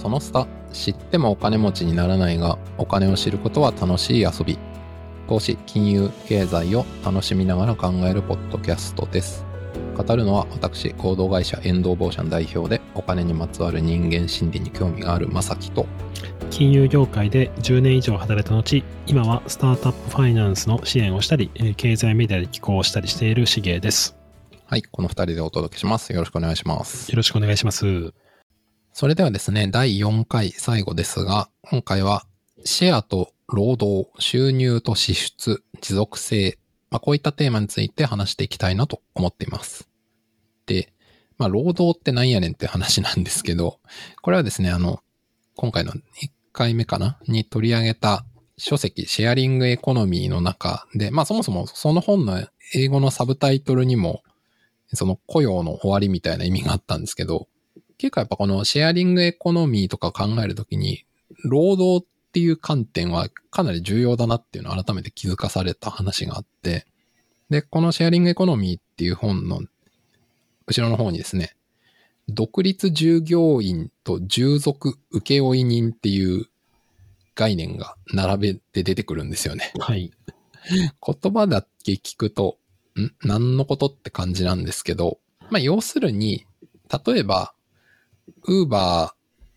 [0.00, 4.58] そのスタ、知ってもお金持ちにならないが、お金を知ることは楽しい遊び。
[5.28, 9.44] 投資、金融、経済を楽しみながら考えるポッドキャストです。
[9.96, 15.84] 語るのは私、合同会社エンドーボーシャン代表で、お金にまつわる人間心理に興味があるまさきと、
[16.50, 24.16] 金融業界で10年以上働いた後、今はスタートアップファイナンスの支援をしたり、えー経済メディアで寄稿をしたりしているしげです。
[24.66, 26.12] はい、この二人でお届けします。
[26.12, 27.10] よろしくお願いします。
[27.10, 28.27] よろしくお願いします。
[28.98, 32.26] それではですね、第4回最後ですが、今回は
[32.64, 36.58] シェアと労働、収入と支出、持続性、
[36.90, 39.88] まあ、こういったテーマについて話していきたいなと思っています。
[40.66, 40.92] で、
[41.38, 43.78] まあ、労働ってなんやねんって話なんですけど、
[44.20, 44.98] これはですね、あの、
[45.54, 46.00] 今回の1
[46.52, 48.24] 回目かなに取り上げた
[48.56, 52.44] 書籍、シェアリングエコノミーの中で、まあそもそもその本の
[52.74, 54.24] 英語のサブタイトルにも、
[54.92, 57.46] その雇用の終わりみたいな意味があったんですけど、
[57.98, 61.04] 結構やっぱこのシェアリングエコノミーとか考えるときに、
[61.44, 66.86] 労働っていう観点はかなり重要だなっていうのを改めて気づかされた話があって、
[67.50, 69.60] で、このシェアリングエコノミーっていう本の
[70.66, 71.54] 後ろの方にですね、
[72.28, 76.46] 独立従業員と従属請負人っていう
[77.34, 79.72] 概念が並べて出てくるんですよね。
[79.78, 80.12] はい。
[80.70, 82.58] 言葉だけ聞くと、
[83.00, 83.10] ん？
[83.26, 83.86] 何のこと？
[83.86, 85.18] って感じなんですけど、
[85.50, 86.44] まあ要するに、
[87.06, 87.54] 例えば、
[88.46, 89.14] ウーバ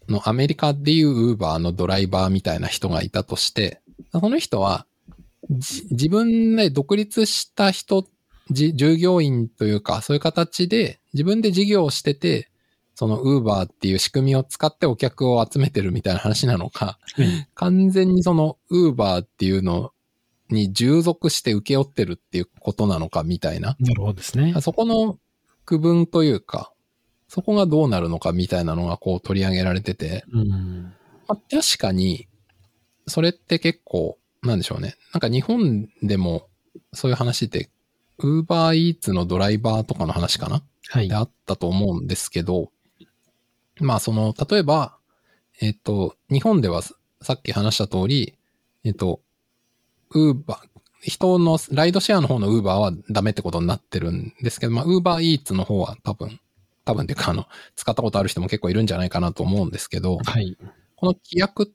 [0.07, 4.85] ーのアメリカでいうウーバーのドライバーみたいな人がいたとして、その人は、
[5.49, 8.07] じ自分で独立した人、
[8.49, 12.49] じ従業員というか、そういう形で自分で事業をしてて、
[12.95, 19.91] そのウーバーっていう仕組みを使ってお客を集めてるみたいな話なのか、はい完全にそのウーバーっていうの
[20.49, 23.75] に従属して請け負ってるっていうことなのかみたいな。
[23.79, 24.53] なるほどですね。
[24.61, 25.17] そこの
[25.65, 26.73] 区分というか、
[27.33, 30.93] そこがどうなるのかみたいなのがこう取り上げられてて、うん。
[31.29, 32.27] まあ、確かに、
[33.07, 34.97] それって結構、なんでしょうね。
[35.13, 36.49] なんか日本でも
[36.91, 37.69] そういう話って、
[38.17, 40.61] ウーバーイーツのドライバーとかの話かな？
[40.89, 41.15] はいで。
[41.15, 42.69] あったと思うんですけど、
[43.79, 44.97] まあその、例えば、
[45.61, 48.37] えっ、と、日本ではささっき話した通り、
[48.83, 49.21] えっ、と、
[50.09, 50.67] ウーバー、
[51.01, 56.37] 人のライドシェアの方のウーバーはダメってことになってるんですけど、まあウーバーイーツの方は多分、
[56.85, 60.57] 多分っていうかあの、使ったことある人も結構いるんじゃないかなと思うんですけど、はい。
[60.95, 61.73] この規約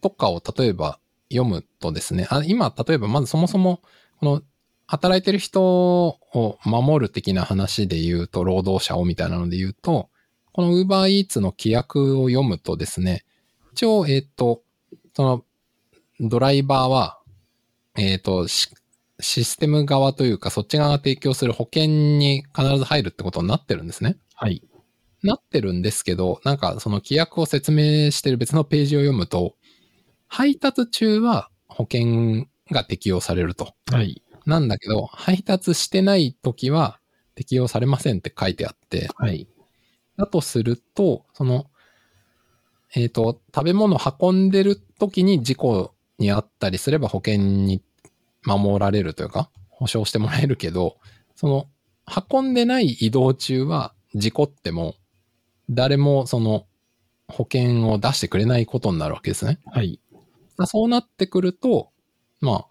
[0.00, 0.98] とかを例えば
[1.30, 3.82] 読むとですね、あ今、例えばまずそもそも、
[4.20, 4.42] この
[4.86, 10.10] 働いてる人を守る的な話で言うと、労働者をみたいなので言うと、
[10.52, 13.24] この Uber Eats の規約を読むとですね、
[13.72, 14.62] 一応、えっ、と、
[15.14, 15.44] その、
[16.20, 17.18] ドライバーは、
[17.96, 18.68] えっ、と、シ
[19.20, 21.86] システム側というか、そっち側が提供する保険
[22.18, 24.16] に必ず入るってことになってるんですね。
[24.36, 24.62] はい。
[25.22, 29.54] なってるんですけど、なんかその規約を説明してる別のページを読むと、
[30.28, 33.74] 配達中は保険が適用されると。
[33.90, 34.22] はい。
[34.44, 37.00] なんだけど、配達してない時は
[37.34, 39.48] 適用されませんって書いてあって、はい。
[40.16, 41.66] だとすると、その、
[42.94, 47.82] えっ、と、食べ物運んでる時に事故にあったりすれば保険に
[48.44, 50.98] 守られるというか、保証してもらえるけど、
[51.34, 51.68] その、
[52.30, 54.94] 運んでない移動中は事故っても、
[55.70, 56.66] 誰もその、
[57.28, 59.58] 保険を出してくれないことになるわけですね。
[59.66, 60.00] はい。
[60.66, 61.90] そうなってくると、
[62.40, 62.66] まあ、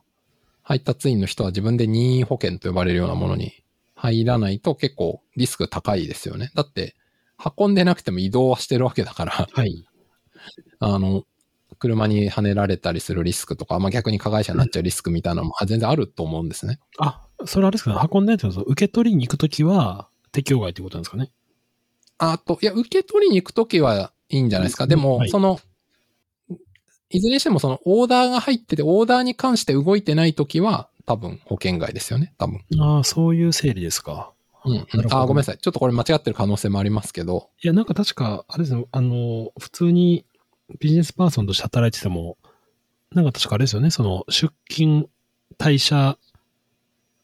[0.63, 3.53] 配達員の人は自分で任意保険と呼ばれるようなものに
[3.95, 6.51] 入らないと結構リスク高いですよね。
[6.55, 6.95] だって、
[7.59, 9.85] 運んでなくても移動はしてるわけだから、はい。
[10.79, 11.23] あの、
[11.77, 16.79] 車に跳ねられたりするリスクとか、まあ逆に加害者になっちゃうリスクみたいなのも全然あると思うんですね。
[16.97, 17.93] あ、それあれですか？
[18.01, 18.09] ね。
[18.11, 21.31] 運んでないってことは受け取りに行くときは適用外ってことなんですかね？
[22.17, 24.87] あと、いや、受け取りに行くときはいいんじゃないですか？
[24.87, 25.59] でも、はいその、
[27.09, 32.33] いずれにしてもそのオーダーが入ってて、オーダーに関して動いてないときは、多分保険外ですよね。
[32.37, 32.61] 多分。
[32.79, 34.31] ああ、そういう整理ですか。
[34.65, 35.57] うん、なるほどあ、ごめんなさい。
[35.59, 37.49] ちょっとこれ間違ってる可能性もありますけど。
[37.63, 40.25] いや、なんか確か、あれですね、あの、普通に
[40.79, 42.37] ビジネスパーソンとして働いてても、
[43.11, 45.07] なんか確かあれですよね、その出勤
[45.59, 46.17] 退社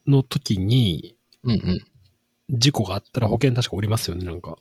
[0.06, 1.84] の時にうんうん。
[2.52, 4.56] 事故があったら保険確かおりますよね、なんか。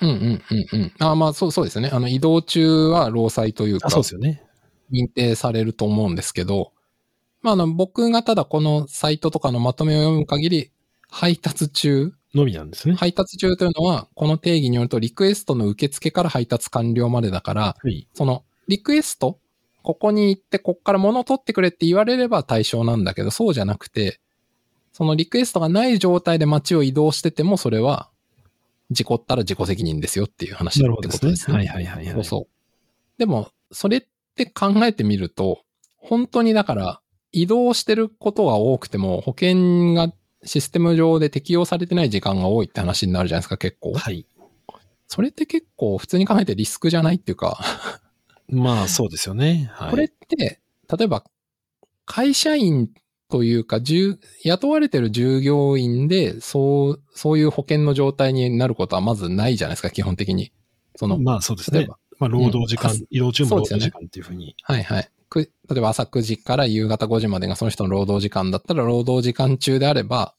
[0.00, 0.92] うんうんうんうん。
[0.98, 1.90] あまあそうそうですね。
[1.92, 4.42] あの移動中は労災というかあ、そうですよね。
[4.92, 6.72] 認定されると思うんですけど、
[7.42, 10.70] まああの僕がただこのサイトとかのまとめを読む限り、
[11.08, 12.94] 配達中、のみなんですね。
[12.94, 18.06] 配達中というのは、この定義によるとリクエストの受付から配達完了までだから、はい。
[18.12, 19.38] そのリクエスト、
[19.82, 24.20] ここに行ってこっから物を取ってくれって言われれば対象なんだけど、そうじゃなくて、
[24.96, 28.08] そのリクエストがない状態で街を移動してても、それは
[28.90, 30.88] 事故ったら自己責任ですよっていう話って。
[30.88, 31.56] ことですすね。
[31.58, 32.14] はいはいはいはい。
[32.14, 33.18] そうそう。
[33.18, 34.06] でも、それっ
[34.36, 35.60] て考えてみると、
[35.96, 37.00] 本当にだから、
[37.30, 40.14] 移動してることが多くても、保険が
[40.44, 43.92] システム上で適用されてない時間が多いって話になるじゃないですか、結構。
[43.92, 44.24] はい。
[45.08, 47.60] それって結構普通に考えてリスクじゃないっていうか、
[48.48, 49.70] まあそうですよね。
[49.74, 49.90] はい。
[49.90, 51.22] これって、例えば、
[52.06, 52.88] 会社員
[53.28, 60.52] というか、従雇われてる従業員で、そう、そういう保険の状態になることはまずないじゃないですか、基本的に。
[60.94, 61.98] その、まあそうですね例えば。
[62.18, 64.54] まあ労働時間、うん移動中も労働時間っていうふうに。
[64.62, 65.10] はいはい。
[65.28, 70.34] く例えば朝9時から夕方5時までがその人の労働時間だったら、労働時間中であれば、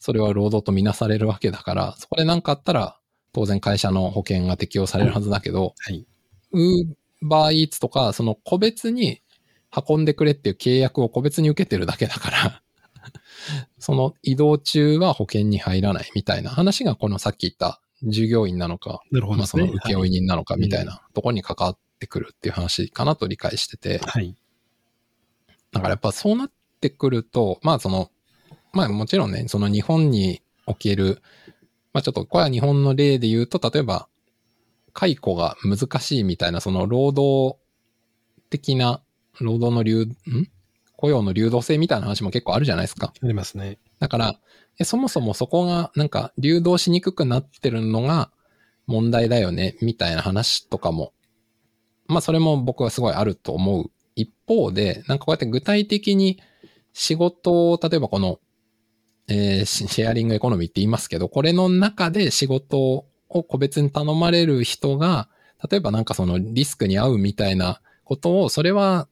[0.00, 2.98] それは労働とみなされるわけだから、そこで何かあったら、
[3.32, 6.06] 当然会社の保険が適用されるはずだけど、はい。
[6.52, 6.86] ウー
[7.22, 9.20] バーイーツとか、その個別に
[9.74, 12.62] 運んでくれっていう契約を個別に受けてるだけだから、
[13.78, 19.58] その移動中は保険に入らないみたいな話がこのさっき言った従業員なのか、なるほどまあそ。
[19.58, 24.34] の請負人なのかみたいなところに関わってくるっていう話かなと理解してて、はい。
[25.72, 28.10] だからやっぱそうなってくると、まあその、
[28.72, 31.22] まあもちろんね、その日本における、
[31.92, 34.08] まあちょっとこれは日本の例で言うと、例えば、
[34.92, 37.58] 解雇が難しいみたいな、その労働
[38.50, 39.02] 的な、
[39.40, 40.16] 労働の流、ん？
[40.96, 43.12] 雇用の流動性みたいな話も結構あるじゃないですか。
[43.22, 43.78] ありますね。
[44.00, 44.40] だから、
[44.78, 48.30] えそもそもそこがなんか流動しにくくなってるのが
[48.86, 51.12] 問題だよね、みたいな話とかも、
[52.06, 53.90] まあそれも僕はすごいあると思う。
[54.16, 56.40] 一方で、なんかこうやって具体的に
[56.92, 58.40] 仕事を、例えばこの、
[59.28, 65.28] えーシシェアリングエコノミーって言いますけど、これの中で仕事を個別に頼まれる人が、
[65.70, 69.06] 例えばなんかそのリスクに合うみたいなことを、それは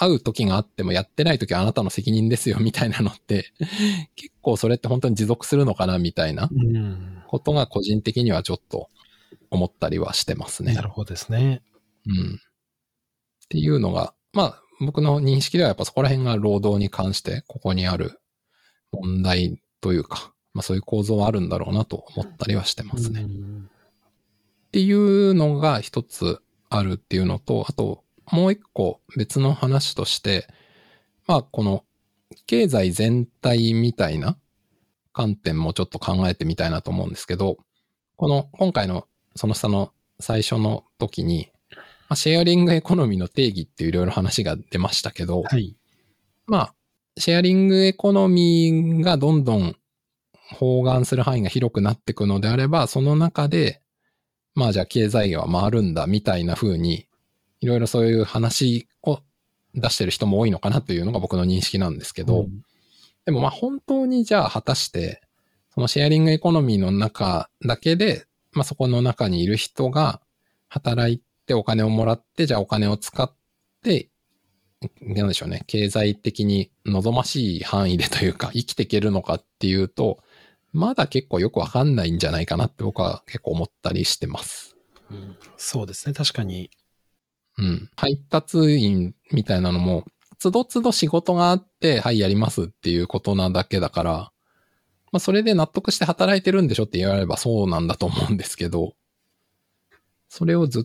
[0.00, 3.52] 会う時があってもやってない時はあなたの責任ですよみたいなのって、
[4.16, 7.22] 結構それって本当に持続するのかなみたいなうん。
[7.28, 8.88] ことが個人的にはちょっと
[9.50, 10.80] 思ったりはしてますねな。
[10.80, 11.62] るほどですね。
[12.06, 12.34] うん。
[12.36, 12.38] っ
[13.50, 18.20] ていうのが、まあ僕の認識ではやっぱそこら辺が労働に関してここにある
[18.92, 23.20] 問題というか、まあそういう構造はあるんだろうなと思ったりはしてますね。
[23.20, 23.70] っうん
[24.72, 30.46] ていうのが一つあるっていうのと、あともう一個別の話として、
[31.26, 31.84] まあこの
[32.46, 34.36] 経済全体みたいな
[35.12, 37.58] 観点もちょっと考えてみたいなと思うんですけど、
[38.16, 41.50] この今回のその下の最初の時に、
[42.08, 45.76] まあ、シェアリングエコノミーの定義っていういろいろ話が出ましたけど、はい。
[46.46, 46.74] まあ、
[47.16, 49.76] シェアリングエコノミーがどんどん
[50.56, 53.80] 包含する範囲が広くなっていくのであれば、その中で、
[54.54, 57.06] まあじゃあ経済が回るんだみたいな風に、
[57.60, 59.20] いろいろそういう話を
[59.74, 62.62] 出してる人も多いのかなというのが僕の認識なんですけど、うん
[63.24, 65.22] でもまあ本当にじゃあ果たして、
[65.72, 70.20] そのシェアリングエコノミーの中だけで、まあそこの中にいる人が
[70.68, 73.32] 働いてお金をもらって、じゃあお金を使っ
[73.82, 74.08] て、
[75.00, 80.18] なんでしょうね、経済的に望ましい範囲でというか、生きていけるのかっていうと、
[80.72, 84.76] まだ結構よくわかんないんじゃないかなって僕は結構思ったりしてます。
[85.10, 86.14] うんそうですね。
[86.14, 86.70] 確かに。
[87.60, 87.90] うん。
[87.96, 90.04] 配達員みたいなのも、
[90.38, 94.32] つどつど仕事があって、はい、やりますっていうことなだけだから、
[95.12, 98.94] まあ、それで納得して働いてるんでしょって言われればそうなんだと思うんですけど、
[100.28, 100.84] それをずっ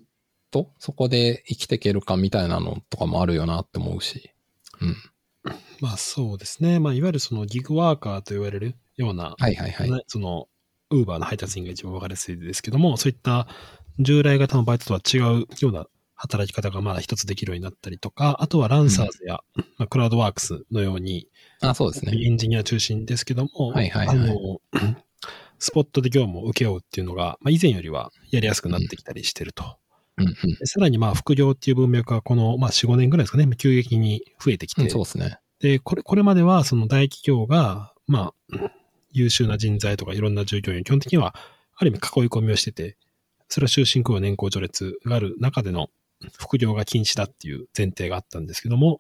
[0.52, 4.32] とそこで生きていけるかみたいなのとかもあるよなって思うし。
[4.82, 4.96] うん。
[5.80, 6.80] まあそうですね。
[6.80, 9.92] まあいわゆるそのギグワーカーと言われるような、はいはいはい。
[9.92, 10.48] ねその、
[10.90, 13.48] ウーバーの配達員が一番わかりやすいですけども、そういった
[14.00, 19.40] 従来型のバイトとは違うような働き方がまあ一つできるようになったりとか、あとはランサーズや、
[19.78, 21.28] まあ、クラウドワークスのように、
[21.62, 22.14] あ、そうですね。
[22.16, 24.60] エンジニア中心ですけども、はいはいはいあの、
[25.60, 29.64] スポットで業務を請け負うっていうのが、まあ、以前よりはやりやすくなってきたりしてると。
[29.64, 29.76] うん
[30.18, 34.90] でさらにまあ副業っていう文脈がこの、まあ、4、5年ぐらいですかね、急激に増えてきて、うん。
[34.90, 35.40] そうですね。
[35.60, 38.72] で、これ、これまではその大企業が、まあ、
[39.12, 41.36] 優秀な人材とかいろんな従業員、基本的には、
[41.76, 42.98] ある意味囲い込みをしてて、
[43.50, 45.90] それは終身雇用年功序列がある中での
[46.38, 49.00] 副業が禁止だっていう前提があったんですけども、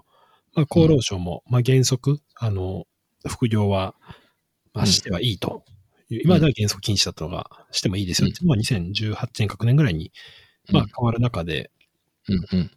[0.53, 2.85] まあ、厚労省も、まあ、原則、あの、
[3.27, 3.95] 副業は、
[4.73, 5.63] まあ、してはいいと
[6.09, 6.21] いう。
[6.23, 10.11] 今までは原則禁止だったのが、してもいいですよっていうのが2018年、各年ぐらいに、
[10.71, 11.71] まあ、うん変わる中で、
[12.27, 12.71] うんうん。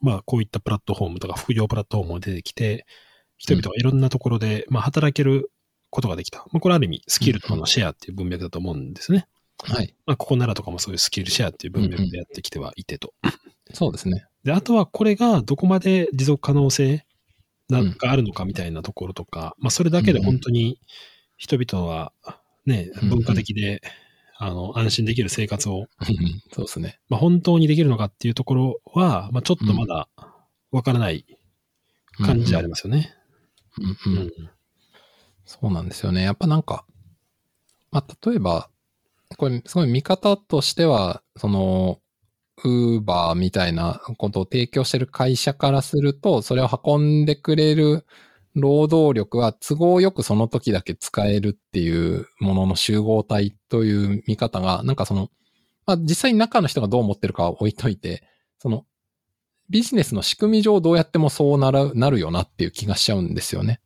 [0.00, 2.86] まあ、こういったプラットフォームとか副業プラットフォームも出てきて、
[3.36, 5.50] 人々がいろんなところで、まあ、働ける
[5.90, 6.38] ことができた。
[6.52, 9.26] まあ、これある意味、スキルとかのシェアっていう文脈だと思うんですね。
[9.62, 9.94] はい。
[10.06, 13.14] まあ、ここならとかもそういうスキルシェアっていう文脈でやってきてはいてと。
[13.72, 14.26] そうですね。
[14.44, 17.04] で、あとはこれがどこまで持続可能性
[17.68, 20.80] なうんがあるのかみたいなところとか、まあ、それだけで本当に
[21.36, 22.12] 人々は
[22.64, 23.80] ね、うん文化的で、
[24.38, 25.86] あの、安心できる生活を、
[26.52, 26.98] そうですね。
[27.08, 30.08] まあ、本当にできるのかっていうところは、まあ、ちょっとまだ
[30.70, 31.24] わからない
[32.18, 33.14] 感じありますよね。
[33.78, 34.32] うんうん
[35.48, 36.24] そうなんですよね。
[36.24, 36.84] やっぱなんか、
[37.92, 38.68] まあ、例えば、
[39.38, 42.00] これ、すごい見方としては、その、
[42.64, 48.06] ウーバーみたいなことを提供してる会社からすると、それを運んでくれる
[48.54, 55.28] 労働力は都合よくその時だけ使えるっていうものの集合体という見方が、なんかその、
[55.86, 58.26] まあ、実際に中の人がどう思ってるかは置いといて、
[58.58, 58.86] その、
[59.68, 63.80] ビジネスの仕組み上どうやってもそうなる、なるよなっていう気がしちゃうんですよね。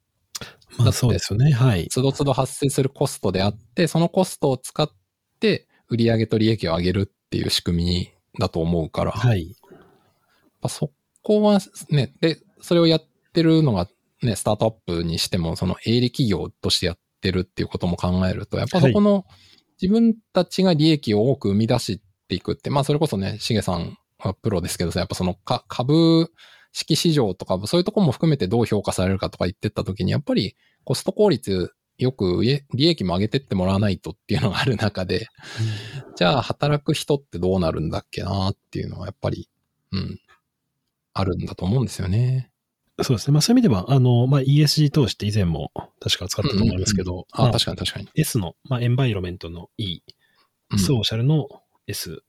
[0.78, 1.52] まあそうですよね。
[1.52, 1.88] はい。
[1.88, 4.88] つどつど発生するコストであって、そのコストを使っ
[5.40, 9.54] て売上と利益を上げるっていう仕組みだと思うから、はい。
[10.68, 10.90] そ
[11.22, 13.88] こはね、で、それをやってるのが
[14.22, 19.24] ね、スタートアップにしても、その営利企業としてやってるっていうことも考えると、やっぱそこの
[19.80, 26.30] 自分たちが利益を多く生み出していくって、まあそれこそね、しげさんはプロですけどさ、やっぱそのか株
[26.72, 35.28] 式市場とか、そういうところも含めてどう評価されるかとか言ってった時に、やっぱりコスト効率よく利益も上げてってもらわないとっていうのがある中で、
[36.16, 39.48] じゃあ働く人ってどうなるんだっけなっていうのはやっぱり、
[39.92, 40.18] うん、
[41.12, 42.50] あるんだと思うんですよね。
[43.02, 43.32] そうですね。
[43.32, 48.08] まあそういう意味では、あの、まあ ESG 投資って以前も確か使ったと思いますけど、あ、まあ確かに確かに。
[48.14, 50.00] S の、まあエンバイロメントの E、
[50.70, 50.78] うん。
[50.78, 51.48] ソーシャルの
[51.86, 52.22] S、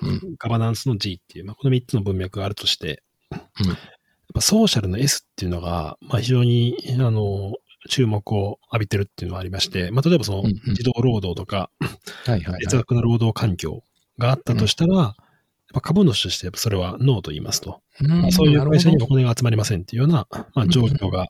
[0.00, 0.36] うん。
[0.38, 3.68] ガバナンスの G っていう、まあこの3つの文脈があるとして、うん。
[3.68, 3.76] やっ
[4.34, 7.54] ぱソーシャルの S っていうのが、まあ非常に、あの、
[7.88, 11.70] 注目を浴びてるっていうのはありまして、まあ例えばそのうんうん自動労働とか、
[12.26, 13.82] 劣悪な労働環境
[14.18, 15.14] があったとしたら、やっ
[15.74, 17.80] ぱ株主としてそれはノーと言いますと。
[18.00, 21.26] うんまあ、そういう会社にお金が集まりませんっていうような、まあ、状況が、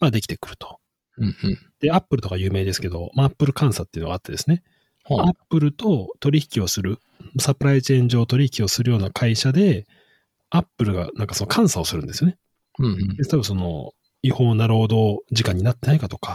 [0.00, 0.80] まあ、できてくると。
[1.16, 1.58] うんうん。
[1.80, 4.62] で、アップルとか有名ですけど、まあ、アップル監査っていうのがあってですね、
[5.10, 6.98] アップルと取引をする、
[7.40, 9.86] サプライチェーン上取引をするような会社で、
[10.50, 12.38] アップルがなんかその監査をするんですよね。
[12.78, 13.16] うんうん。
[13.16, 16.34] で、多分その、違法な労働時間になってないかとか、は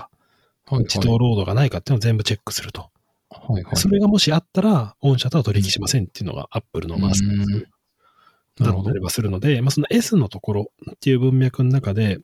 [0.72, 2.90] いはい児童労働がないかっていうのを全部チェックすると。
[3.30, 3.75] はいはい。
[3.75, 7.68] それがもしあったら、御社とは取引しませんっていうのがアップルのまあ、スタンスうん
[8.60, 12.24] なるほどだったりはするので、まあ、その S のところっていう文脈の中で、うん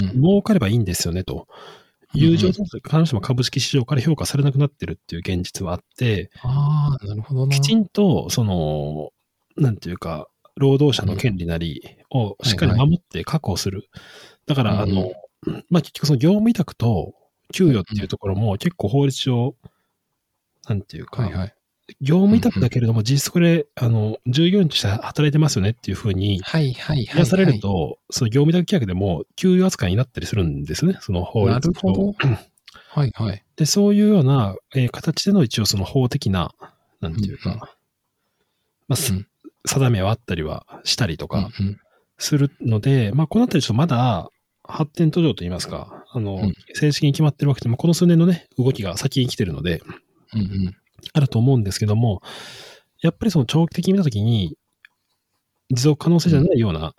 [0.00, 1.46] うん儲かればいいんですよねと。
[2.14, 7.52] いう状態で必ずしも株式市場から評価されなくなってるっていう現実はあって、ああ、なるほどな。
[7.52, 9.10] きちんと、その、
[9.56, 13.88] なんていうか、労働者の権利なりをしっかり守って確保する。
[14.46, 15.12] だから、あうんの、
[15.68, 17.14] まあ、結局その業務委託と
[17.52, 19.54] 給与っていうところも結構法律上、
[20.68, 21.54] なんていうか、はいはい。
[22.00, 27.24] 業務委託だけれども、実質これ、あの、従業員として働いてますよねっていうふうに、はいはいはい。
[27.24, 32.38] 出されると、その業務委託規約でも給与扱いになったりするんですね、その法律なるほど上。
[32.88, 33.44] はいはい。
[33.56, 36.54] で、そういうような、えー形での一応その法的な、
[37.00, 37.68] なんていうか、うんうんま
[38.90, 39.26] あ、すうん
[39.66, 41.78] 定めはあったりはしたりとかうんうん
[42.16, 44.30] するので、まあ、このあたりちょっとまだ
[44.62, 49.82] 発展途上といいますか、あの、うん正式に決まってるわけでも、この数年のね、動きが先に来てるので、
[50.32, 50.76] うんうん。
[51.12, 52.22] あると思うんですけども、
[53.00, 54.56] やっぱりその長期的に見たときに、
[55.70, 56.94] 持続可能性じゃないような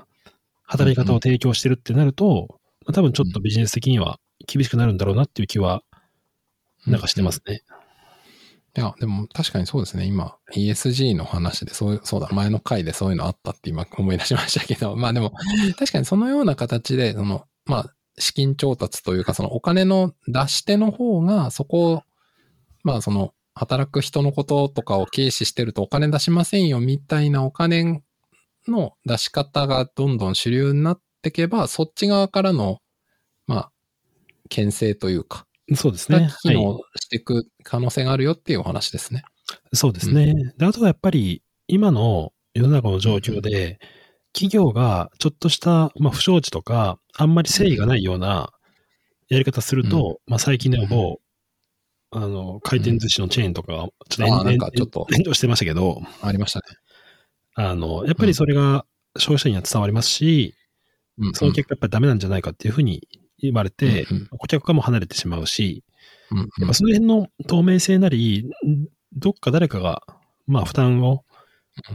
[0.63, 2.47] 働き方を提供してるってなると、
[2.85, 5.81] まあ多分ちょっとビジネス的には厳しくなるんだろうなっていう気は、
[6.85, 7.63] なんかしてますね。
[8.77, 10.05] いや、でも確かにそうですね。
[10.05, 15.31] 今、ESG の話で、そう、そうだ、前の回でそういうのあったって今思い出しましたけど、 まあでも、
[15.77, 22.03] 確かにそのような形で、その、まあ、資金調達というか、そのお金の出し手の方が、そこを、
[22.83, 28.03] まあその、働く人のこととかを軽視してるとお金出しませんよみたいなお金
[28.67, 32.79] の出し方がどんどん主流になってけば、そっち側からの、
[33.47, 33.71] まあ、
[34.49, 36.29] 牽制というか、そうですね。
[36.43, 39.23] 機能していく可能性があるよっていうお話ですね。
[39.73, 40.33] そうですね。
[40.57, 43.79] であとはやっぱり、今の世の中の状況で、
[44.33, 48.51] 企業がちょっとした、まあ、不祥事とか、あんまり誠意がないような
[49.29, 51.19] やり方すると、まあ、最近でも某、
[52.11, 56.65] あの、回転寿司のチェーンとかちょっと炎上してましたけど、ありましたね。
[57.55, 58.85] あの、やっぱりそれが
[59.17, 60.53] 消費者には伝わりますし、
[61.17, 61.33] うん。
[61.33, 63.07] その結果やっぱりダメなんじゃないかっていうふうに
[63.39, 65.83] 言われて、うんうん顧客からも離れてしまうし、
[66.31, 70.01] うんうんやっぱその辺の透明性なり、んどっか誰かが、
[70.47, 71.23] まあ負担を、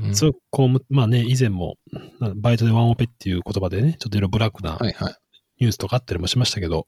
[0.05, 1.77] うんそうこう、まあね、以前も、
[2.21, 5.15] なバイトでワンオペっていう言葉でね、ちょっといろいろブラックなはいはい。
[5.59, 6.87] ニュースとかあったりもしましたけど、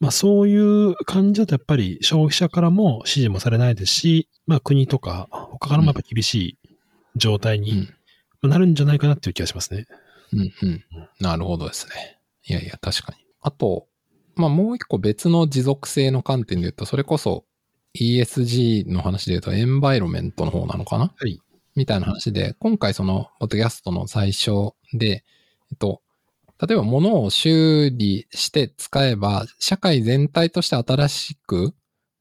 [0.00, 6.58] まあそういう感じだとやっぱり消費者からも支持もされないですし、まあ国とか他からもやっぱ厳しい
[7.16, 7.88] 状態うにん
[8.42, 9.86] なるんじゃないかなっていう気がしますね。
[10.32, 10.84] うんうん。
[11.20, 12.19] なるほどですね。
[12.46, 13.18] いやいや、確かに。
[13.40, 13.86] あと、
[14.36, 17.44] まあもう一個別の持続性の観点で言うと、それこそ、
[17.98, 21.12] ESG の話で言うと、エンバイロメントの方なのかな？
[21.16, 21.40] はい。
[21.74, 25.24] みたいな話で、今回その、ポッドキャストの最初で、
[25.70, 26.00] えっと、
[26.66, 31.74] 例えば物を修理して使えば、社会全体として新しく、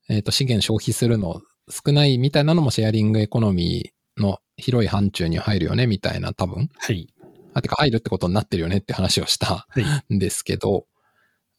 [0.08, 6.70] えっと、資源消費するの少ないみたいなのもシェアリングエコノミーの広い範疇に入るよね、みたいな多分。
[6.78, 7.14] はい。
[7.60, 10.16] あ、てか入るってことになってるよねって話をしたはい。
[10.16, 10.86] んですけど、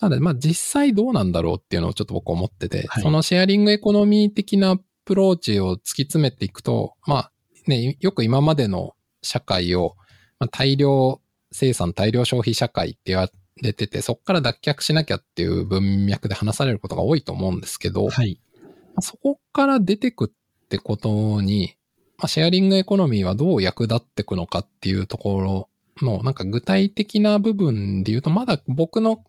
[0.00, 7.32] ただ、まあ実際どうなんだろうっていうのをちょっと僕思ってて、はいそのシェアリングエコノミー的なアプローチを突き詰めていくと、まあ
[7.66, 9.96] ね、よく今までの社会を、
[10.38, 11.20] まあ、大量
[11.52, 13.28] 生産、大量消費社会って言わ
[13.62, 18.40] れてて、そこから脱却しなきゃっていう文脈で話されることが多いと思うんですけど、はい。
[18.62, 21.74] まあそこから出てくってことに、
[22.16, 25.69] まあ、シェアリングエコノミーはどう役立ってくのかっていうところ
[26.04, 29.24] の、なんか具体的な部分で言うと、まだ僕の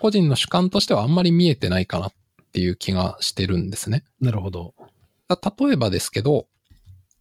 [0.00, 2.12] 個人の主観としてはあんまり見えてないかなっ
[2.52, 4.04] ていう気がしてるんですね。
[4.20, 4.74] なるほど。
[5.28, 6.46] だ例えばですけど、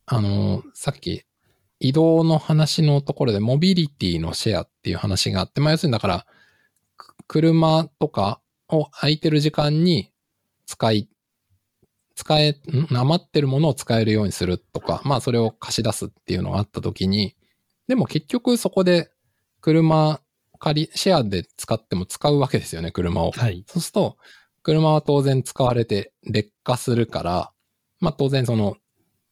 [0.05, 1.23] あの、さっき
[1.83, 6.25] 移動の話のところでモビリティのシェアっていう話があって、まあ要するにだから、
[6.95, 10.11] く車とかを空いてる時間に
[10.65, 11.09] 使い、
[12.15, 17.35] 使え、ん余ってるものを使えるようにするとか、まあそれを貸し出すっていうのがあったときに、
[17.87, 19.11] でも結局そこで
[19.61, 20.19] 車
[20.59, 23.31] 借り、シェアで使っても使うわけですよね、車を。
[23.31, 23.65] はい。
[23.67, 24.17] そうすると、
[24.61, 27.51] 車は当然使われて劣化するから、
[27.99, 28.77] まあ当然その、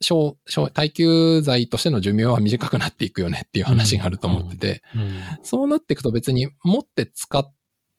[0.01, 5.22] 小、小、耐久剤としての寿命は短くなっていくよねっていう話があると思ってて、うん。
[5.43, 7.50] そうなっていくと別に持って使っ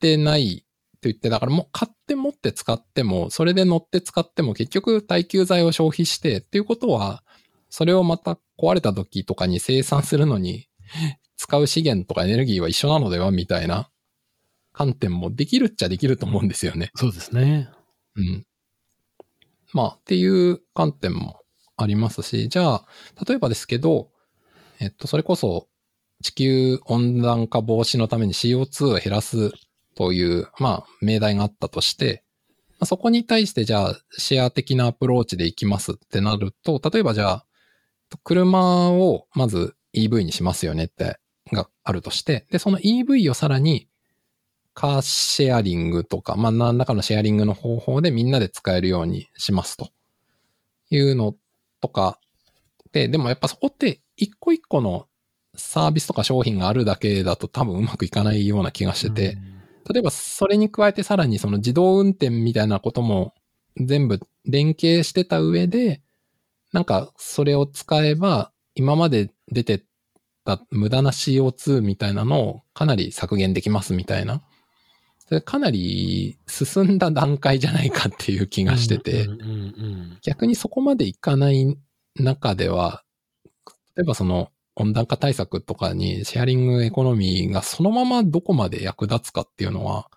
[0.01, 0.67] てない
[1.01, 7.23] と言って、だからもう買って持って使っても、それで乗って使っても結局耐久剤を消費してっていうことは、
[7.73, 10.69] それをまた壊れた時とかに生産するのに
[11.39, 13.91] 使う資源とかエネルギーは一緒なのではみたいな
[14.75, 16.91] 観点もできるっちゃできると思うんですよね。
[16.95, 17.71] そうですね。
[18.15, 18.47] うん。
[19.73, 21.41] まあ、っていう観点も
[21.79, 22.87] ありますし、じゃあ、
[23.27, 24.11] 例えばですけど、
[24.79, 25.67] えっと、それこそ
[26.23, 29.51] 地球温暖化防止のために CO2 を減らす
[29.95, 32.23] という、まあ、命題があったとして、
[32.73, 37.47] まあそこに対してじゃあ、シェア的なアプローチでいきますってなると、例えばじゃあ、
[38.19, 41.19] 車をまず EV にしますよねって、
[41.53, 43.89] があるとして、で、その EV をさらに、
[44.75, 49.91] カーシェアリングとか、まあ何らかのシェアリングの方法でみんなで使えるようにしますと
[50.91, 51.35] いうの
[51.81, 52.19] とか、
[52.93, 55.07] で、でもやっぱそこって一個一個の
[55.55, 59.39] サービスとか商品があるだけだと多分うまくいかないような気がしてて、
[59.93, 63.35] 例えばそれに加えてさらにその自動運転みたいなことも
[63.77, 66.01] 全部連携してた上で、
[66.73, 69.85] なんかそれを使えば今まで出て
[70.45, 74.43] た無駄な CO2 みたいなのをかなり削減できますみたいな。
[75.19, 79.27] それかなり進んだ段階じゃないかっていう気がしてて、
[80.23, 81.79] 逆にそこまでいかない
[82.17, 83.03] 中では、
[83.97, 90.09] 例えばその温暖化対策とかにシェアリングエコノミーがそのままどこまで役立つかっていうのは、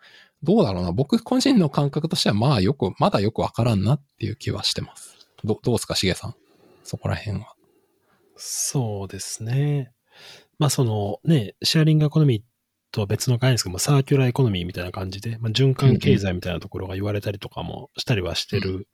[0.43, 0.91] どうだろうな。
[0.91, 5.17] 僕個人の感覚としてはまあよく、まだよくわからんなっていう気はしてます。
[5.43, 6.44] どどうですか、しげさん。
[6.85, 7.55] そこら辺は。
[8.37, 9.91] そうですね。
[10.59, 12.41] まあそのね、シェアリングエコノミー
[12.91, 18.87] とは別の概念ですけども、サーキュラーエコノミーみたいな感じで、まあ、循環経済みたいなところが言われたりとかもしたりはしてる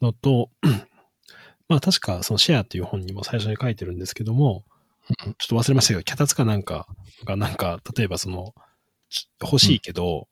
[0.00, 0.50] のと、
[1.68, 4.64] まあ確かそのシェアっていう本にも最初に書いてるんですけども、
[5.26, 6.86] うんちょっと忘れましたけど、脚立かなんか
[7.24, 8.54] がなんか、例えばその、
[9.08, 10.28] ち欲しいけど、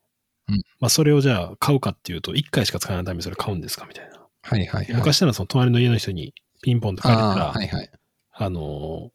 [0.49, 4.21] うんうんまあそれをじゃあ買うかっていうと、1回しか使わないためにそれ買うんですかみたいな。
[4.43, 4.95] はいはいはい。
[4.95, 7.91] 昔ならその隣の家の人にピンポンと借りたら、あーはいはい。
[8.33, 9.11] あの、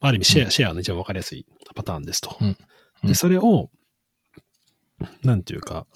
[0.00, 2.36] ある意味シェア、シェアの一番わかりやすいパターンですと。
[2.40, 2.56] うん。
[3.04, 3.08] うん。
[3.08, 3.70] で、それを、
[5.22, 5.86] なんていうか、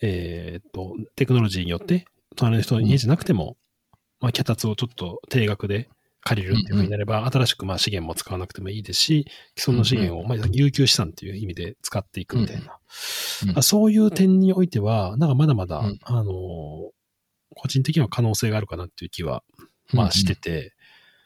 [0.00, 3.56] えーっと、テクノロジーによって、隣の人の家じゃなくても、
[4.20, 5.88] まあ、脚立をちょっと定額で
[6.22, 9.26] 借りるっていうふうになれば、新しくまあ資源も使わなくてもいいですし、
[9.58, 12.62] 既存の資源を、まあ、有給資産っていう意味で使っていくみたいな。
[12.62, 12.66] うん
[13.48, 15.98] まあそういう点においては、なんかまだまだ、うん。
[16.02, 16.32] あの、
[17.54, 19.42] 個人的には可能性があるかなっていう気は、
[19.92, 20.74] まあしてて、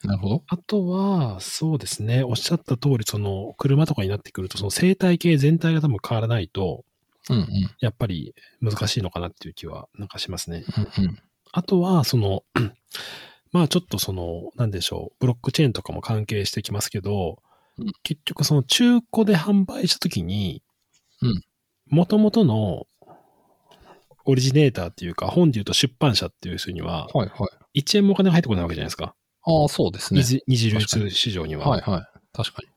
[0.05, 0.43] なるほど。
[0.49, 6.85] あとは、そうですね、おっしゃった通り、その、車とかになってくると、その生態系全体が多分変わらないと、
[7.29, 7.47] うんうん。
[7.81, 10.65] やっぱり難しいのかなっていう気は、なんかしますね。
[10.99, 11.19] うんうん。
[11.53, 12.45] あとは、その、
[13.53, 17.39] まあちょっとその、なんでしょう、ブロックチェーンとかも関係してきますけど、
[17.79, 20.63] うん結局その中古で販売したときに
[21.23, 21.43] うん、
[21.89, 22.87] 元々の
[24.27, 27.81] オリジネーターっていうか、本で言うと出版社っていう人には、はいはい。
[27.83, 29.15] 1円もお金が入ってこないわけじゃないですか。
[29.45, 30.57] ああ、そうですね二。
[30.57, 31.69] 次流通市場には。
[31.69, 32.21] はいはい。
[32.33, 32.69] 確かに。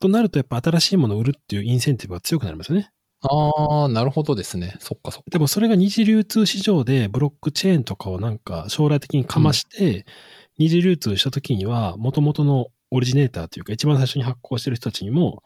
[0.00, 2.90] となると、やっぱ新しいものを売るっていうインセンティブが強くなりますよね。
[3.22, 4.76] ああ、なるほどですね。
[4.80, 5.30] そっかそっか。
[5.30, 10.04] でもそれが二次流通市場でブロックチェーンとかをなんか将来的にかまして、
[10.58, 15.42] 二次流通した時には、元々のオリジネーターというか、一番最初に発行してる人たちにも、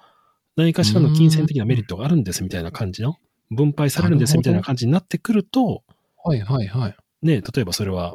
[0.56, 3.16] 何かしらの金銭的なメリットがあるんですみたいな感じの、
[3.50, 5.82] 分配されるんですみたいな感じになってくると、
[6.22, 6.96] はいはいはい。
[7.22, 8.14] ね、例えばそれは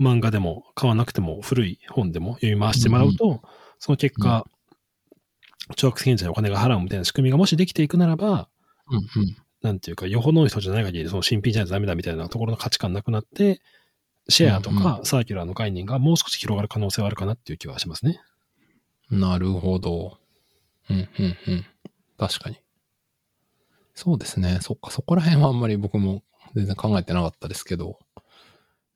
[0.00, 3.42] 漫画でも買わなくても古い本でも読み回してもらうと、
[3.78, 4.46] その結果、
[5.74, 8.48] 超悪権者にお金が払うみたいな仕組みがもしできていくならば、
[8.90, 9.36] うんうん。
[9.62, 13.60] なんていうか、よほどの人じゃない限り、その新品じゃないとダメだみたいなところの価値観なくなって、
[14.28, 18.20] シェアとうんかサーキュラーの概念がもう少し広がる可能性はあるかなっていう気はしますね。
[19.10, 20.18] なるほど。
[20.90, 21.66] うんうんうん。
[22.18, 22.58] 確かに。
[23.96, 24.58] そうですね。
[24.60, 26.22] そっか、そこら辺はあんまり僕も
[26.54, 27.98] 全然考えてなかったですけど。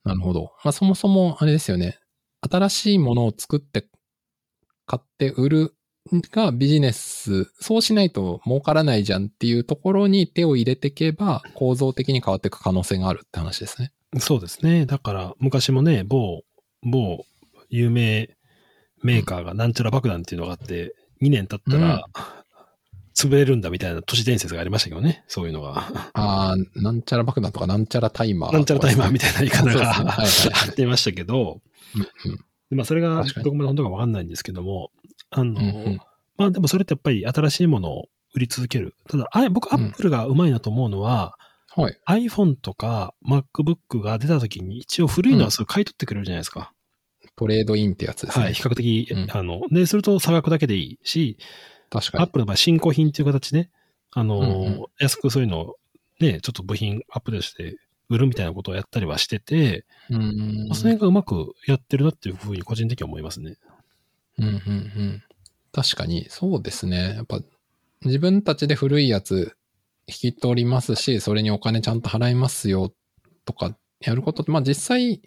[0.04, 0.52] なるほど。
[0.62, 1.98] まあそもそもあれですよね。
[2.48, 3.88] 新しいものを作って
[4.86, 5.74] 買って売る
[6.32, 13.92] がビジネス、そうしないと儲からないじゃんっていうところに手を入れていけば構造的に変わっていく可能性があるって話ですね。
[14.18, 14.86] そうですね。
[14.86, 16.42] だから、昔もね、某、
[16.82, 17.24] 某
[17.68, 18.28] 有名
[19.02, 22.04] メーカーがなんちゃら爆弾っていうのがあって、2年経ったら、
[23.14, 25.24] 潰れるんだみたいな都市伝説がありましたけどね。
[25.26, 25.88] そういうのが。
[26.12, 29.90] ああ、なんちゃら爆弾とかなんちゃらタイマー、なんちゃらタイマーみたいな言い方が
[30.22, 30.24] あ
[30.70, 31.60] ってましたけど、
[31.94, 34.90] うんうんでまあそれがどこまで本当かわかんないんですけども、
[35.30, 36.00] あの、うんうん
[36.36, 38.94] まあでもそれってやっぱり新しいものを売り続ける。
[39.08, 41.36] ただ、あ僕、アうんップルがうまいなと思うのは、
[41.76, 42.26] はい。
[42.28, 46.72] iPhone とか MacBook が出た時に一応古いのはすぐ買い取ってくれるじゃないですか。
[47.36, 48.44] トレードインってやつですね。
[48.46, 48.54] はい。
[48.54, 51.38] 比較的、うんあの、で、すると差額だけでいいし、
[51.90, 52.24] 確かに。
[52.24, 53.68] アップルの場合、新古品っていう形で、
[54.12, 55.76] あの、うんうん安くそういうのを
[56.20, 57.76] ね、ちょっと部品アップデートして
[58.08, 63.56] 売るみたいなことをやったりはしてて、うーんまあその辺がうまくやってるなっていうふうに個人的には思いますね。
[64.38, 65.22] うんうんうん。
[65.72, 67.14] 確かに、そうですね。
[67.14, 67.40] やっぱ、
[68.04, 69.56] 自分たちで古いやつ
[70.06, 72.92] 引き取りますし、それにお金ちゃんと払いますよ
[73.44, 75.22] とかやることって、まあ実際、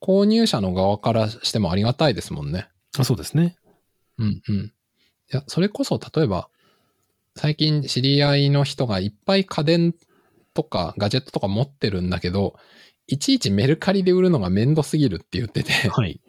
[0.00, 2.68] 購入者の側からしてもありがたいですもんね。
[2.98, 3.56] あそうですね。
[4.18, 4.72] うんうん。
[5.32, 6.48] いや、それこそ例えば、
[7.34, 9.94] 最近知り合いの人がいっぱい家電
[10.54, 12.56] とかガジェットとか持ってるんだけど、
[13.06, 16.20] いちいちメルカリで売るのがめんどすぎるって言ってて、はい。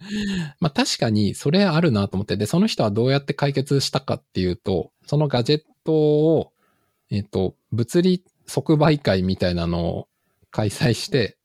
[0.60, 6.52] まあ確かにそれあるなと思って、で、その人はどうやって解決したかっていうと、そのガジェットを、
[7.10, 10.08] えっ、と、物理即売会みたいなのを
[10.50, 11.36] 開催して、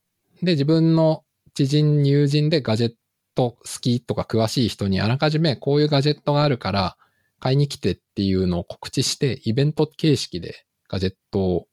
[0.41, 2.93] で、自分の知人、友人でガジェッ
[3.39, 6.97] ト好きとか詳しい人にあらかじめこういうガジェットがあるから
[7.39, 11.67] 買いに来てっていうのを告知して、イベント形式でガジェットを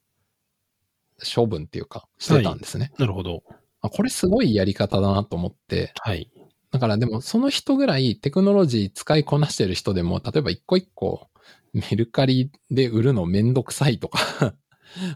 [1.34, 2.92] 処分っていうかしてたんですね。
[2.98, 3.42] なるほど。
[3.80, 6.30] あこれすごいやり方だなと思って、はい。
[6.70, 11.28] だからでもその人ぐらいテクノロジー使いこなしてる人でも、例えば一個一個
[11.72, 14.20] メルカリで売るのめんどくさいとか、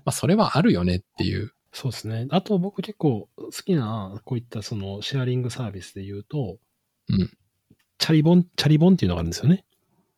[0.05, 1.53] まあそれはあるよねっていう。
[1.72, 2.26] そうですね。
[2.30, 6.59] あと僕結構好きな、こういったそのシェアリングサービスで言うと、
[7.09, 7.30] うん。
[7.98, 9.64] チャリボン、チャリボンっていうのがあるんですよね。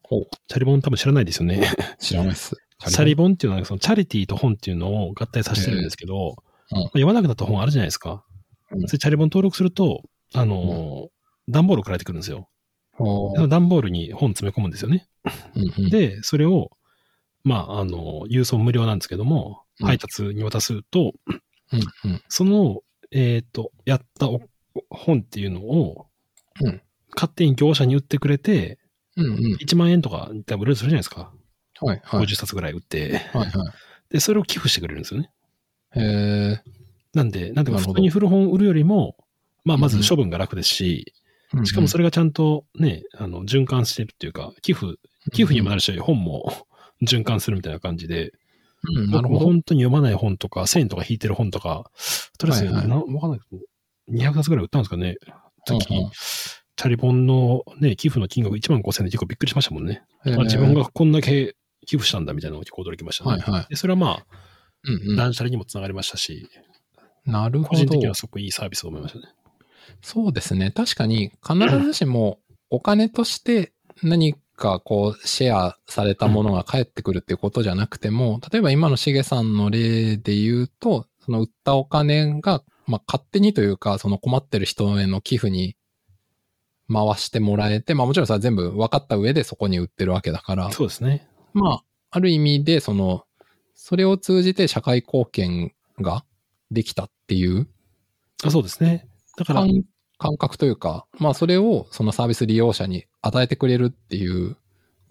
[0.03, 0.29] ほう。
[0.49, 1.63] チャリボン多分知らないですよね。
[1.99, 2.57] 知らないっす。
[2.89, 6.33] チャリボンっていうのはそのチャリティーと本っていうのを合体させてるんですけど、ええうん
[6.75, 8.25] まあ読まなくなった本あるじゃないですか。
[8.71, 11.09] うんそれチャリボン登録すると、あのー
[11.49, 12.49] 段ボール送られてくるんですよ。
[12.93, 15.09] ほその段ボールに本詰め込むんですよね。
[15.57, 15.61] う。
[15.61, 16.71] うんうん、で、それを、
[17.43, 21.13] まあ、あの、郵送無料なんですけども、うん配達に渡すと、
[21.73, 22.23] うんうん。
[22.29, 24.41] その、えっ、と、やったお
[24.91, 26.07] 本っていうのを、
[26.61, 26.83] うん
[27.15, 28.79] 勝手に業者に売ってくれて、
[29.17, 29.55] うんうん。
[29.57, 31.31] 1万円とか多分売れるとするじゃないですか。
[31.81, 32.25] はいはい。
[32.25, 33.19] 50冊ぐらい売って。
[33.35, 33.73] はいは
[34.09, 35.31] で、それを寄付してくれるんですよね。
[35.95, 36.01] い。
[36.01, 36.03] へ
[36.53, 36.63] え。
[37.15, 39.17] なんで、なんていうか、なるほど普通に古本売るよりも、
[39.65, 41.13] まあ、まずうん処分が楽ですし、
[41.65, 44.95] しかもそれ、れがちゃんとね、あの、循環してるっていうか、寄付、
[45.33, 46.51] 寄付にもなるし、本も
[47.07, 48.33] 循環するみたいな感じで、
[48.83, 49.41] うん、なるほど。
[49.41, 51.91] 本当に読まない本とか、1000円とか引いてる本とか、
[52.39, 55.17] とりあえず、はいはいかんないけど、200冊ぐらい売ったんですかね。
[55.67, 56.11] 時、うんうん
[56.75, 60.03] チャリポンのね、寄付の金額1万5000円で結構びっくりしましたもんね。
[60.25, 61.55] へえあ自分がこんだけ
[61.87, 63.31] 寄付したんだみたいなのが結構驚きましたね。
[63.31, 63.67] はいはい。
[63.69, 64.27] でそれはまあ、
[64.85, 65.17] うんうん。
[65.17, 66.49] 断捨離にもつながりましたし、
[67.25, 68.15] なるほど個人的には。
[68.15, 69.27] すごくいいサービスと思いましたね。
[70.01, 70.71] そうですね。
[70.71, 72.41] 確かに、必ずしも
[72.71, 85.77] お金として何かこう、シェアされたものが返ってくるっていうことじゃなくても、例えば今のしげさんの例で言うと、その売ったお金が、まあ、勝手にというか、その困ってる人への寄付に
[86.93, 91.27] 回してもらえて、まあもちろんそれは全部分かった上でそこに売ってるわけだから、そうですね。
[91.55, 93.25] まあ、ある意味で、その、
[93.75, 96.25] それを通じて社会貢献が
[96.71, 97.67] できたっていう
[98.45, 99.09] あそうですね。
[99.37, 99.83] だから、感
[100.23, 104.57] 感覚というか、まあそれをそのサービス利用者に与えてくれるっていう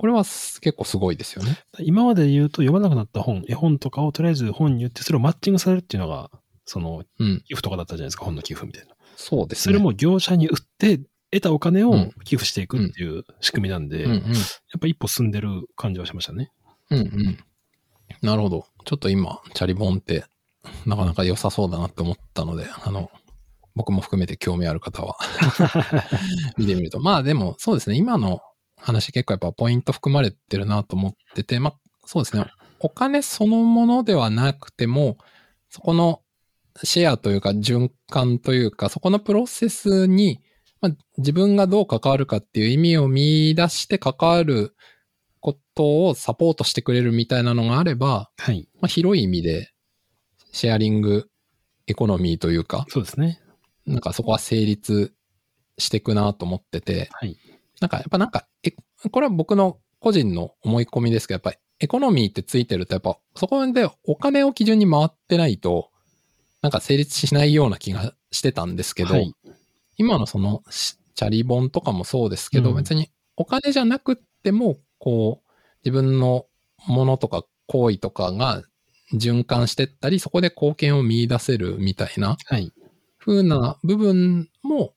[0.01, 1.59] これはす結構すごいですよね。
[1.77, 6.31] 今まで言うと読まなくなった本、絵本とかをとりあえず本に言って、それをマッチングされるっていうのが、
[6.65, 7.41] その、うん。
[7.41, 8.95] 寄付とかだったじゃないですか、本の寄付みたいな。
[9.15, 9.75] そうですね。
[9.75, 14.17] それも業者に売って、得たお金をうん寄付していくっていう仕組みなんで、うんうん。
[14.17, 16.49] やっぱ一歩進んでる感じはしましたね。
[16.89, 17.37] うんうん。
[18.23, 18.65] なるほど。
[18.85, 20.25] ちょっと今、チャリボンって、
[20.87, 23.11] なかなか良さそうだなって思ったので、あの、
[23.75, 25.17] 僕も含めて興味ある方は
[26.57, 26.99] 見てみると。
[26.99, 27.95] まあでも、そうですね。
[27.95, 28.41] 今の
[28.75, 32.45] 話結構やっぱポイント含まれてるなと思ってて、まあそうですね。
[32.79, 35.17] お金そのものではなくても、
[35.69, 36.21] そこの
[36.83, 40.39] シェアというか循環というか、そこのプロセスに、
[40.81, 44.75] まあ、自分がどう関わるかっていう意味を見出して関わる
[45.39, 48.67] ことをサポートしてくれるみたいなのがあれば、はい。
[48.75, 49.71] まあ、広い意味で
[50.51, 51.29] シェアリング
[51.87, 53.40] エコノミーというか、そうですね。
[53.85, 55.13] なんかそこは成立
[55.77, 57.37] していくなと思ってて、はい。
[57.79, 58.73] なんかやっぱなんか、え
[59.09, 65.89] これは僕の個人の思い込みですけど、やっぱりエコノミーってついてると、やっぱそこでお金を基準に回ってないと、
[66.61, 69.33] なんか成立しないような気がしてたんですけど、はい
[69.97, 75.51] 今のそのしチャリボンとかもそうですけど、うん別にお金じゃなくっても、こう、
[75.83, 76.45] 自分の
[76.87, 78.63] ものとか行為とかが
[79.13, 82.71] 循環してったり、そこで貢献を見出せるみたいなはい。
[83.25, 84.93] 風な部分も、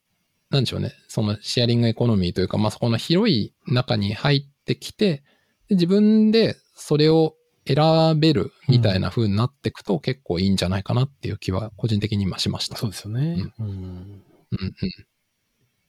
[0.50, 5.22] なんでしょうね、そのシェアリングエコノミーというか、まあ、そこの広い中に入ってきて、
[5.68, 7.34] で自分でそれを
[7.66, 12.76] 選べるみたいな風になっていくと結構いいんじゃないかなっていう気は個人的に今しました。
[12.76, 13.50] そうですよね。
[13.58, 13.66] うん。
[13.66, 14.72] うんうん。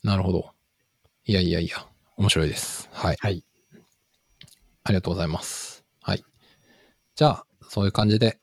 [0.03, 0.51] なるほど。
[1.25, 2.89] いやいやいや、面白いです。
[2.93, 3.17] はい。
[3.19, 3.43] はい。
[4.83, 5.83] ありがとうございます。
[6.01, 6.23] はい。
[7.15, 8.39] じゃあ、そういう感じで、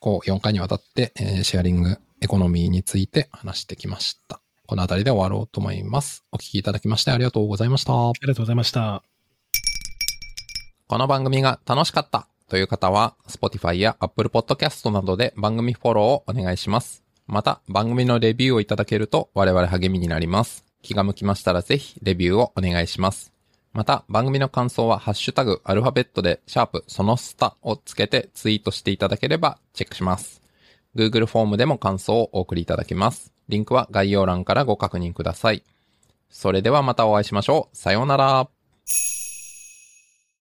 [0.00, 4.40] こう、4回にわたって、えーシェアリングエコノミーについて話してきました。
[4.66, 6.24] この辺りで終わろうと思います。
[6.32, 7.92] お聞きいただきましてありがとうございました。
[7.92, 9.02] ありがとうございました。
[10.86, 17.04] この番組が楽しかったという方は、Spotify や Apple Podcast などで番組フォローをお願いします。
[17.26, 20.64] また、番組のレビューをいただけると我々励みになります。
[20.80, 23.34] 気が向きましたらぜひレビューをお願いします。
[23.74, 30.43] また、番組の感想はハッシュタグアルファベットでシャープそのスタをつけてツイートしていただければチェックします。
[30.96, 33.32] Google フォームでも感想をお送りいただけます。
[33.48, 35.64] リンクは概要欄からご確認ください。
[36.30, 37.76] それではまたお会いしましょう。
[37.76, 38.48] さようなら。